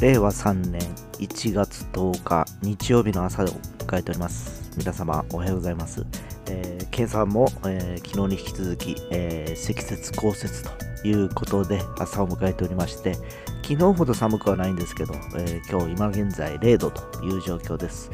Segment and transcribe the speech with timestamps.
[0.00, 0.80] 令和3年
[1.18, 4.70] 1月10日日曜日の朝を迎えております。
[4.78, 6.06] 皆様おはようございます、
[6.48, 13.14] えー、今朝も、えー、昨日に引き続き、えー、積雪降雪ということで朝を迎えておりまして
[13.62, 18.10] 昨日ほど寒くはないんですけど、え今日今現在0度という状況です、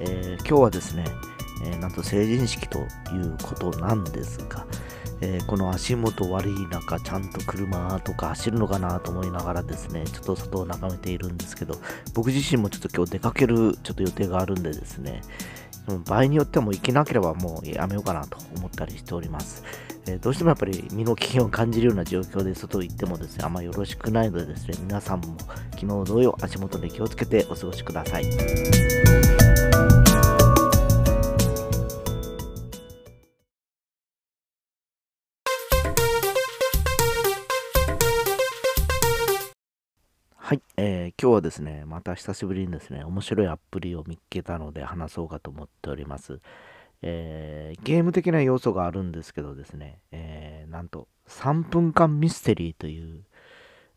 [0.00, 1.04] え今日はですね、
[1.64, 2.82] えなんと成人式とい
[3.20, 4.64] うことなんですが、
[5.20, 11.76] えー、この足元悪い中、ちゃんと車とか走るのかなと思いながらですね、ちょっと外を眺めているんですけど、
[12.14, 15.22] 僕自身もちょっと今日出かけるちょっと予定があるんでですね、
[16.04, 19.62] 場合によっても行けなければもうやめようかなと思ったりしております。
[20.06, 25.36] えー、どうしてもやっぱり身の危険を感じるような状況で外行ってもですね、あんまよろしくないのでですね、皆さんも
[25.72, 29.35] 昨日同様足元で気をつけてお過ごしください。
[40.46, 46.38] はい、えー、今日はですね、また久しぶりにですね、面白いアプリを見つけたので話そうかと思っております。
[47.02, 53.24] えー、ゲーム的な要素があるんですけどですね、えー、なんと3分間ミステリーという、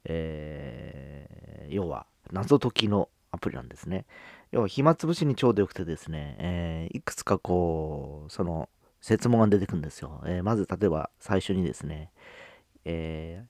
[0.06, 4.08] えー、要は謎解きのアプリなんですね。
[4.52, 8.70] 要は暇つぶしにちょうどよくてですね、えいくつかこう、その
[9.02, 10.24] 説問が出てくるんですよ。
[10.26, 12.10] えまず例えば最初にですね、
[12.86, 13.46] え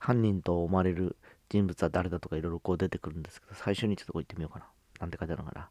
[0.00, 1.14] 犯人と思われる
[1.50, 4.66] 人物は誰だとかいろいろこう出てくるんですけど、最初にちょっとこう行ってみようかな。
[5.00, 5.68] なんて書いてあるのかな。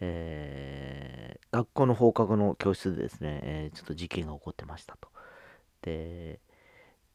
[0.00, 5.08] えー、学校の放課後の教室でですね、えー、ちょっと事件が起こってましたと。
[5.82, 6.40] で、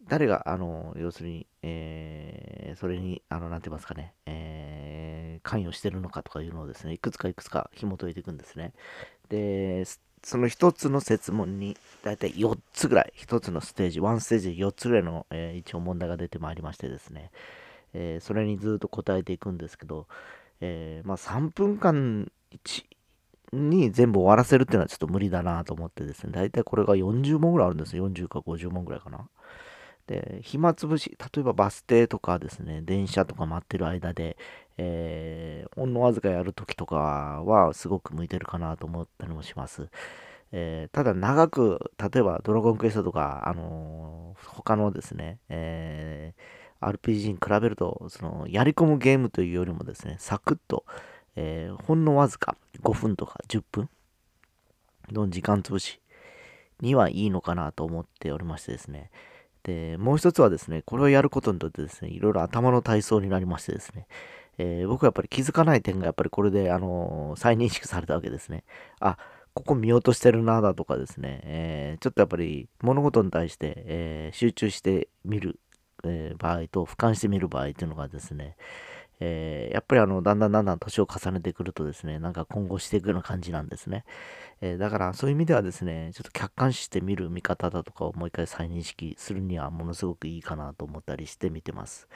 [0.08, 8.74] 誰が、あの、要するに、えー、それに、あの、なんて言いますかね、えー、関与してるのかとかいうのをですね、いくつかいくつか紐解いていくんですね。
[9.30, 9.84] で、
[10.24, 17.32] その一つの設問に、だいたい4つぐらい、1つのステージ、1ステージで4つぐらいの、えー、一応問題が出てまいりましてですね、
[17.94, 20.08] えー、それにずっと答えていくんですけど、
[20.62, 22.32] えー、まあ、3分間
[23.54, 28.10] に全部終わらせるっていうのはちょっと無理だなと思ってですね、大体これが40問ぐらいあるんですよ。
[28.10, 29.28] 40か50問ぐらいかな。
[30.08, 34.38] で、暇つぶし、例えばバス停とかですね、電車とか待ってる間で、
[34.78, 39.90] えー、ほんのわずかやるときとかはすごく向いてるかなと思ったりもします。
[40.52, 50.86] えー、ただ長く、例えばドラゴンクエストとか、あのー、他のですね、えー RPG に比べると、その、やり込むゲームというよりもですね、サクッと、
[51.36, 53.90] えー、ほんのわずか5分とか10分
[55.12, 56.00] の時間潰し
[56.82, 59.12] にはいいのかなと思っておりましてですね。
[59.64, 64.08] で、もう一つはですね、これをやることにとってですね、いろいろ頭の体操になりましてですね、
[64.58, 68.64] えー、僕はやっぱり気づかない点がやっぱりこれで、あのー、再認識されたわけですね。
[69.00, 69.18] あ、
[69.54, 75.60] ここ見落としてるなだとかですね、えー、ちょっとやっぱり物事に対して、え集中してみる
[76.04, 78.56] え、場合と俯瞰してみる場合っていうのがですね、
[79.22, 84.06] えー、やっぱりあの、だんだんだんだん年を重ねてくるとですね、なんか今後していくような感じなんですね。
[84.62, 92.08] えー、だからそういう意味ではですね、ちょっと客観視してみる見方だとかをもう一回再認識するにはものすごくいいかなと思ったりして見てます。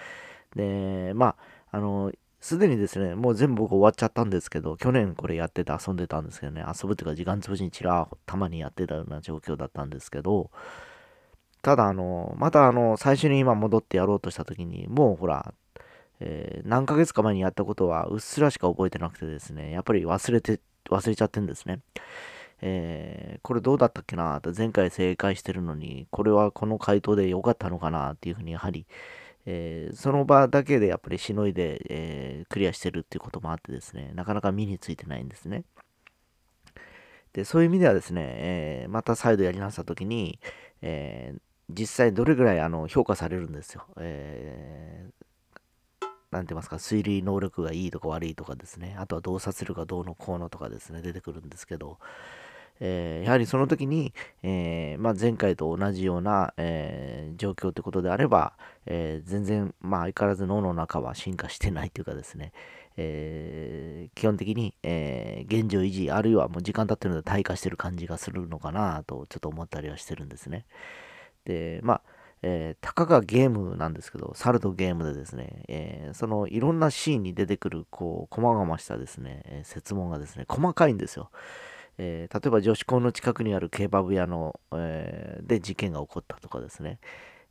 [0.55, 1.35] で、ま
[1.71, 10.51] あ、あの、すでにですね、もう全部僕終わっちゃったんですけど、去年これやってて遊んでたんですけどね、遊ぶっていうか時間潰しにちらたまにやってたような状況だったんですけど、
[11.63, 15.53] ただ、あの、また、あの、最初に今戻ってやろうとした時に、もうほら、
[16.19, 20.59] えー、何ヶ月か前にやったことはうっすらしか覚えてなくてですね、やっぱり忘れて、
[20.89, 21.79] 忘れちゃってんですね。
[22.61, 28.85] えー、これどうだったっけなと前回正解してるのに、これはこの回答で良かったのかなっていうふうにやはり、
[29.45, 35.63] えー、その場だけでやっぱりしのいで、えー、クリアしてるっていうこともあってですね、なかなか身についてないんですね。
[37.31, 40.39] で、そういう意味ではですね、えまた再度やり直したときに、
[40.81, 41.39] えー
[41.73, 43.85] 実際どれぐらいあの評価されるんですよ。
[43.97, 45.23] えー、
[46.03, 51.99] て言いますか、推理能力がいいとか悪いとかですね、あとは洞察力がどうのこうのとかですね、出てくるんですけど、
[52.79, 58.53] えー、やはりその時に、えー、まあ、前回と同じような、えー、状況ということであれば、
[58.85, 62.51] え全然、まあ、相変わらず脳の中は進化してないというかですね、
[62.97, 70.65] え基本的に、え現状維持、あるいはもう時間経ってるので退化してる感じがするのかなとちょっと思ったりはしてるんですね。
[71.45, 72.01] で、まあ、
[72.41, 81.31] えー、たかがゲームなんですけど、サルとゲームでですね、えー、そのいろんなシーンに出てくる、こう、細々したですね、えー、説問がですね、細かいんですよ。
[81.97, 86.99] えー、例えば女子校の近くにあるケバブ屋の、えー、で事件が起こったとかですね、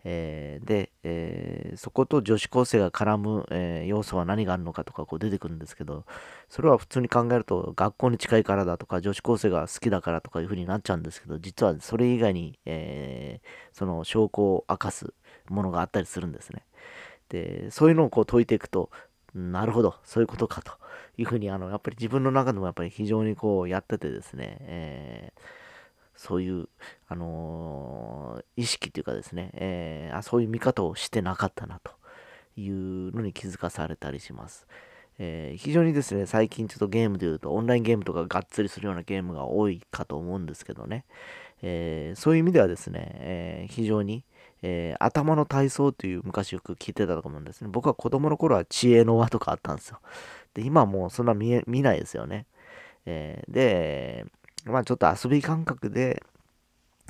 [0.05, 6.05] えー、で、えー、そこと女子高生が絡む、えー、要素は何があるのかとかこう出てくるんですけど、
[6.49, 13.41] それは普通に考えると学校に近いからだとか女子高生が好きだからとかいうふうになっちゃうんですけど、実はそれ以外に、え
[13.73, 15.15] その証拠を明かす
[15.49, 16.65] ものがあったりするんですね。
[17.29, 18.91] で、そういうのをこう解いていくと、
[19.35, 20.73] なるほど、そういうことかと
[21.17, 25.41] いうふうに、あの、やっぱり自分の中でもやっぱり非常にこうやっててですね、えー、
[26.23, 26.69] そういう、
[27.09, 31.91] あのー、意識というかですね、えー、あ、そういう見方をしてなかったなと
[32.57, 34.69] いうのに気づかされたりします。
[35.19, 41.05] えー、非常にですね、最近ちょっとゲームで言うと、オンラインゲームとかがっつりするようなゲームが多いかと思うんですけどね、
[41.61, 44.23] えー、そういう意味ではですね、えー、非常に、
[44.65, 47.69] え頭の体操という昔よく聞いてたと思うんですね。
[47.73, 49.99] 僕は子供の頃は知恵の輪とかあったんですよ。
[50.55, 52.47] で、今はもうそんな見見ないですよね。
[53.05, 54.25] えで、
[54.65, 56.23] まあちょっと遊び感覚で、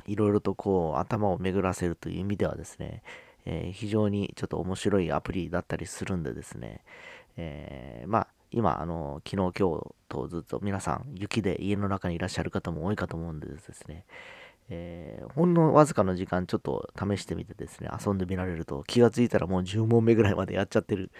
[0.05, 3.03] いろいろとこう頭を巡らせるという意味ではですね、
[3.45, 6.81] え非常にちょっと面白いアプリだったりするんでですね、
[7.37, 14.05] えー、まあ、今、あの、昨日、今日とずっと皆さん、雪で家の中にいらっしゃる方も多いかと思うんでですね、
[14.69, 21.11] えー、ほんのわずかの時間ちょっと試してみてですね、遊んでみられると気がついたらもう10問目ぐらいまでやっちゃってる、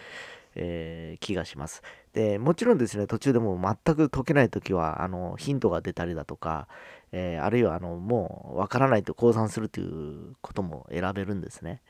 [0.56, 1.82] えー、気がします。
[2.14, 6.68] で、もちろんですね、途中でも全く解けないときは、あの、ヒントが出たりだとか、
[7.12, 11.82] えー、あるいは、あの、もうわからないと降参するということも選べるんですね。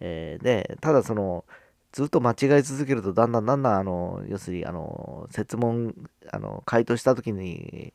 [0.00, 1.44] えで、ただその、
[1.92, 5.94] ずっと間違え続けると、だんだんだんだん、あの、要するに、あの、説問、
[6.32, 7.92] あの、回答したときに、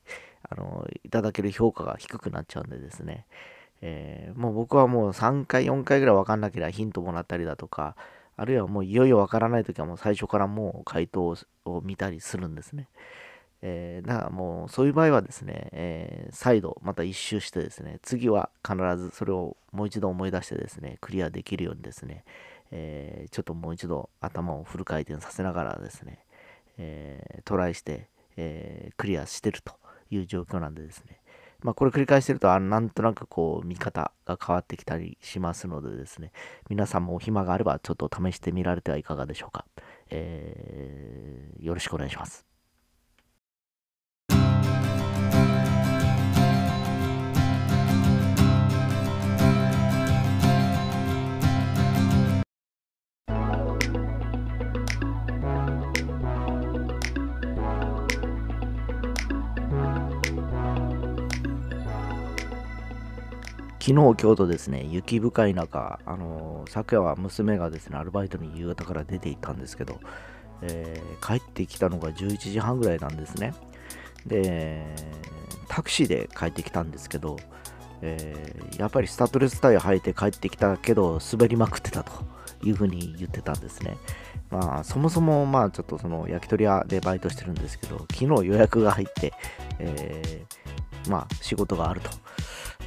[0.49, 3.25] あの、いただける評価が低くなっちゃうんでですね、
[3.81, 7.95] えー、もう僕はもう3回、4回ぐらい分かんなければヒントもらったりだとか、
[8.37, 11.35] あるいはもういよいよ分からないときはもう最初からもう回答
[11.65, 12.87] を見たりするんですね。
[13.61, 22.25] えー、だからもうそういう場合はですね、えー、再度また一周してですね、次は必ずそれをもう一度思い出してですね、クリアできるようにですね、
[22.71, 26.19] えー、ちょっともう一度頭をフル回転させながらですね、
[26.77, 28.07] えー、トライして、
[28.37, 29.73] えー、クリアしてると
[30.11, 31.19] いう状況なんでですね、
[31.65, 36.31] まあ、これ繰り返してると、あなんとなくこう、見方が変わってきたりしますのでですね、
[36.69, 39.65] 皆さんもお暇があれば、ちょっと試してみられてはいかがでしょうか。
[40.11, 42.54] えー、よろしくお願いします。
[63.85, 69.99] 昨日、今日とですね、雪深い中、あのー、昨夜は娘がですね、アルバイトに夕方から出て行ったんですけど、
[70.63, 73.53] えー、帰ってきたのが11時半ぐらいなんですね。
[74.25, 74.83] で、
[75.67, 77.37] タクシーで帰ってきたんですけど、
[78.01, 82.11] えー、やっぱりスタッドレスタイヤ履いて帰ってきたけど、滑りまくってたと
[82.63, 83.97] いうふうに言ってたんですね。
[84.49, 89.31] まあ、そもそも、まあ、ちょっとその焼き鳥屋でバイトしてるんですけど、昨日予約が入って、
[89.77, 92.09] えー、まあ、仕事があると。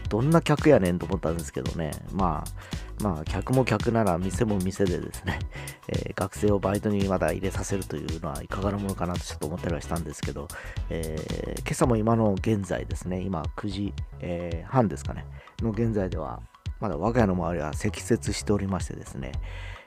[0.08, 5.38] どんな客やねんと思ったんですけどね、まあ、まあ、客も客なら店も店でですね、
[5.88, 10.48] えー、学生をバイトにまだ入れさせるというのはいかがなものかなとちょっと思ったりはしたんですけど、
[10.90, 15.24] えー、今朝も今の現在ですね、今9時、えー、半ですかね、
[15.62, 16.40] の現在では、
[16.80, 19.32] まだ我が家の周りは積雪しておりましてですね、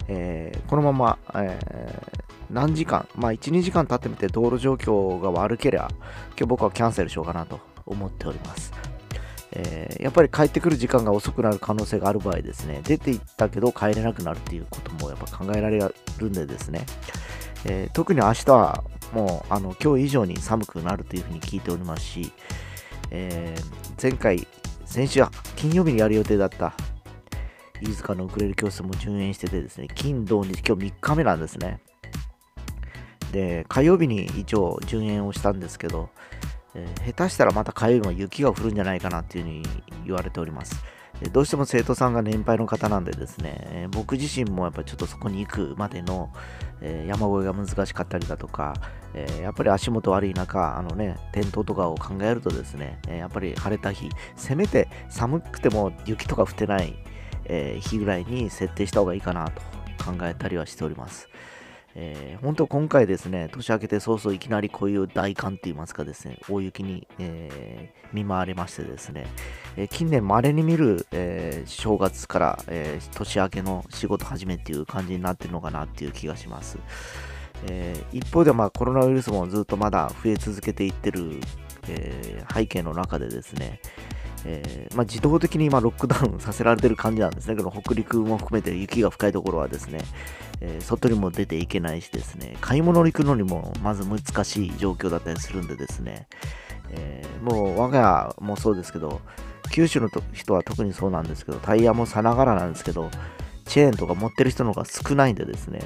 [0.08, 5.90] えー、このまま、えー、何時間、まあ1、2時間経ってみて道路状況が悪ければ、
[6.32, 8.91] 今日僕はキャンセルしようかなと思っております。
[9.54, 15.94] えー、やっぱり帰ってくる時間が遅くなる可能性がある場合ですね、出て行ったけど帰れなくなるっていうこともやっぱ考えられる
[16.30, 16.86] んでですね、
[17.66, 18.84] えー、特に明日は
[19.14, 22.32] もうあの今日以上に寒くなるというふうに聞いておりますし、
[23.12, 24.48] えー、前回、
[24.86, 26.74] 先週は金曜日にやる予定だった
[27.82, 31.82] 飯塚のウクレレ教室も順延しててですね、金、土、日、今日3日目なんですね。
[33.32, 36.10] で、火曜日に一応順延をしたんですけど、
[36.76, 39.64] えー、下手したらまた火曜日も雪が降るんじゃないかなっていうふうに
[40.06, 40.76] 言われております。
[41.30, 46.34] どうしても生徒さんが年配の方なんでですね、僕自身もやっぱりちょっとそこに行くまでの、
[46.82, 48.74] えー、山越えが難しかったりだとか、
[49.14, 56.96] えー、やっぱり足元悪い中、あのね、転倒とかを考えるとですね、えやっぱり晴れた日、せめて寒くても雪とか降ってない、
[57.46, 59.62] え日ぐらいに設定した方がいいかなと
[60.04, 61.30] 考えたりはしております。
[61.96, 69.28] えー、本当今回ですね、年明けて早々いきなりこういう大寒って言いますかですね、大雪に、えー、見舞われましてですね、
[69.76, 76.78] えー、近年稀に見る、え正月から、え年明けの仕事始めっていう感じになってるのかなっていう気がします。
[77.70, 81.40] え一方でまあコロナウイルスもずっとまだ増え続けていってる、
[81.88, 83.80] え背景の中でですね、
[84.46, 87.56] えー、まあ、自動的に今ロックダウンさせられてる感じなんですね。
[87.56, 90.00] けど北陸も含めて雪が深いところはですね、
[90.62, 96.28] えー、外にも出ていけないしですね、買い物に行くのにもまず難しい状況だったりするんでですね、
[96.92, 99.22] えー、もう我が家もそうですけど、
[99.72, 103.10] 九州の人は特にそうなんですけど、タイヤもさながらなんですけど、
[103.72, 105.80] チェーンとか持ってる人の方が少ないんでですね、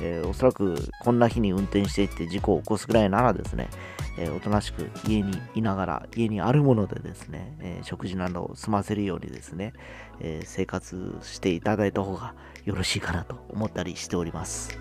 [0.00, 3.70] えー、おそらくこんな日に運転していって事故を起こすぐらいならですね、
[4.16, 9.72] えー、おとなしく家にいながら、家にあるものでですね、えー、食事などを済ませるようにですね、
[10.20, 14.78] え生活していただいた方がよろしいかなと思ったりしております。